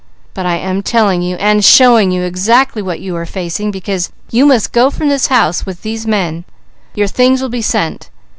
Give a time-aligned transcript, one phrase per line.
[0.33, 4.47] But I am telling you, and showing you exactly what you are facing, because you
[4.47, 6.43] must go from this house with these men;
[6.95, 8.09] your things will be sent.